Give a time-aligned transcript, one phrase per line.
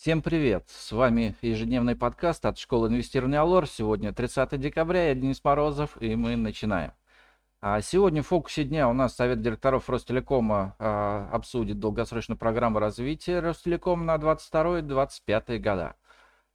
[0.00, 0.64] Всем привет!
[0.66, 3.66] С вами ежедневный подкаст от школы инвестирования Алор.
[3.66, 6.92] Сегодня 30 декабря, я Денис Морозов, и мы начинаем.
[7.60, 13.40] А сегодня в фокусе дня у нас Совет директоров Ростелекома а, обсудит долгосрочную программу развития
[13.40, 15.96] Ростелекома на 22-25 года.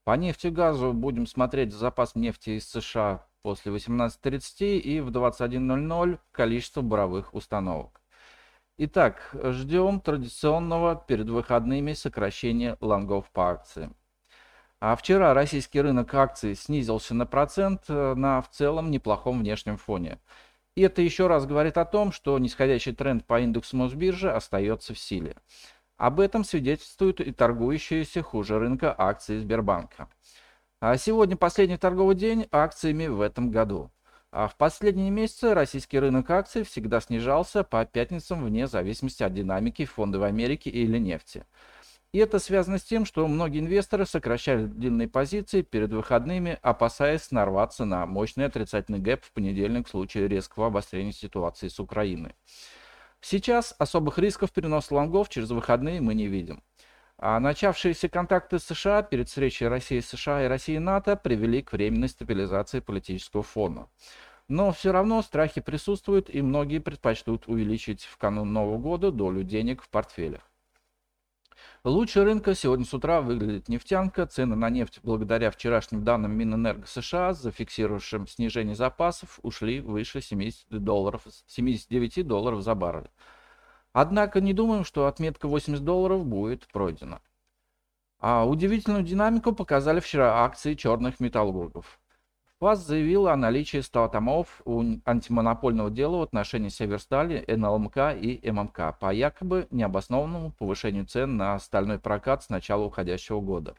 [0.05, 6.18] По нефти и газу будем смотреть запас нефти из США после 18.30 и в 21.00
[6.32, 8.02] количество буровых установок.
[8.78, 13.90] Итак, ждем традиционного перед выходными сокращения лонгов по акции.
[14.82, 20.20] А вчера российский рынок акций снизился на процент э, на в целом неплохом внешнем фоне.
[20.76, 24.99] И это еще раз говорит о том, что нисходящий тренд по индексу Мосбиржи остается в
[24.99, 25.38] силе.
[25.96, 30.10] Об этом свидетельствует и торгующиеся хуже рынка акций Сбербанка.
[30.82, 33.90] А сегодня последний торговый день акциями в этом году.
[34.38, 39.85] А в последние месяцы российский рынок акций всегда снижался по пятницам вне зависимости от динамики
[39.85, 41.45] фонда в Америке или нефти.
[42.12, 47.85] И это связано с тем, что многие инвесторы сокращали длинные позиции перед выходными, опасаясь нарваться
[47.85, 52.35] на мощный отрицательный гэп в понедельник в случае резкого обострения ситуации с Украиной.
[53.21, 56.62] Сейчас особых рисков переноса лонгов через выходные мы не видим.
[57.18, 62.82] А начавшиеся контакты США перед встречей России США и России НАТО привели к временной стабилизации
[62.82, 63.88] политического фона.
[64.47, 69.81] Но все равно страхи присутствуют, и многие предпочтут увеличить в канун Нового года долю денег
[69.81, 70.41] в портфелях.
[71.85, 74.25] Лучше рынка сегодня с утра выглядит нефтянка.
[74.25, 81.22] Цены на нефть благодаря вчерашним данным Минэнерго США, зафиксировавшим снижение запасов, ушли выше 70 долларов,
[81.47, 83.09] 79 долларов за баррель.
[83.96, 87.22] Однако не думаем, что отметка 80 долларов будет пройдена.
[88.19, 91.97] А удивительную динамику показали вчера акции черных металлургов.
[92.59, 99.00] ФАС заявила о наличии 100 томов у антимонопольного дела в отношении Северстали, НЛМК и ММК
[99.00, 103.75] по якобы необоснованному повышению цен на стальной прокат с начала уходящего года.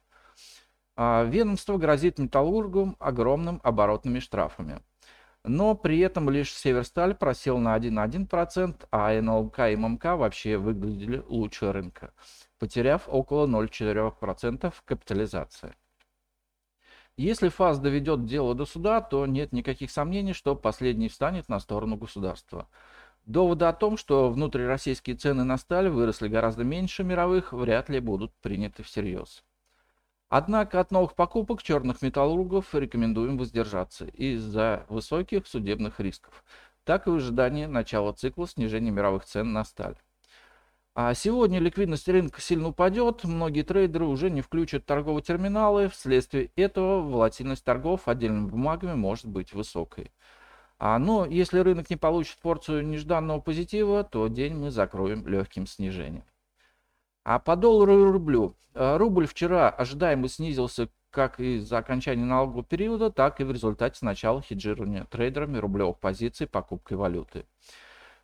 [0.97, 4.81] А ведомство грозит металлургам огромным оборотными штрафами.
[5.49, 11.71] Но при этом лишь Северсталь просел на 1,1%, а НЛК и ММК вообще выглядели лучше
[11.71, 12.13] рынка,
[12.59, 15.77] потеряв около 0,4% капитализации.
[17.17, 21.97] Если ФАС доведет дело до суда, то нет никаких сомнений, что последний встанет на сторону
[21.97, 22.69] государства.
[23.25, 28.35] Доводы о том, что внутрироссийские цены на сталь выросли гораздо меньше мировых, вряд ли будут
[28.43, 29.45] приняты всерьез.
[30.39, 36.45] Однако от новых покупок черных металлургов рекомендуем воздержаться из-за высоких судебных рисков,
[36.85, 39.97] так и в ожидании начала цикла снижения мировых цен на сталь.
[40.95, 47.01] А сегодня ликвидность рынка сильно упадет, многие трейдеры уже не включат торговые терминалы, вследствие этого
[47.01, 50.13] волатильность торгов отдельными бумагами может быть высокой.
[50.79, 56.25] А, но если рынок не получит порцию нежданного позитива, то день мы закроем легким снижением.
[57.27, 58.55] А по доллару и рублю.
[58.73, 64.41] А, рубль вчера ожидаемо снизился как из-за окончания налогового периода, так и в результате начала
[64.41, 67.45] хеджирования трейдерами рублевых позиций покупкой валюты.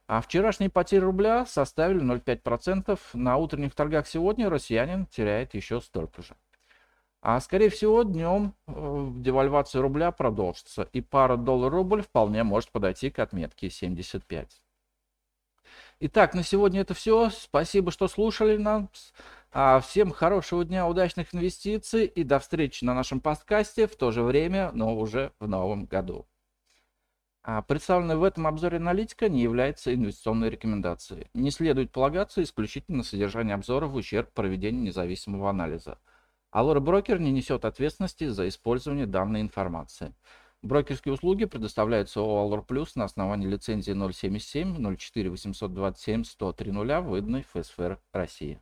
[0.06, 2.96] А вчерашние потери рубля составили 0,5%.
[3.14, 6.36] На утренних торгах сегодня россиянин теряет еще столько же.
[7.22, 10.88] А скорее всего днем э, девальвация рубля продолжится.
[10.92, 14.62] И пара доллар-рубль вполне может подойти к отметке 75.
[16.04, 17.30] Итак, на сегодня это все.
[17.30, 19.14] Спасибо, что слушали нас.
[19.52, 24.24] А всем хорошего дня, удачных инвестиций и до встречи на нашем подкасте в то же
[24.24, 26.26] время, но уже в новом году.
[27.44, 31.28] А представленная в этом обзоре аналитика не является инвестиционной рекомендацией.
[31.34, 35.98] Не следует полагаться исключительно на содержание обзора в ущерб проведению независимого анализа.
[36.52, 40.12] Allure Брокер не несет ответственности за использование данной информации.
[40.62, 47.98] Брокерские услуги предоставляются ООО Allure Plus на основании лицензии 077 04 827 103 выданной ФСФР
[48.12, 48.60] России.